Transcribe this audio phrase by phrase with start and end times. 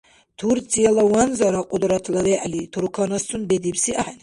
[0.39, 4.19] Турцияла ванзара Кьудратла вегӀли турканасцун бедибси ахӀен.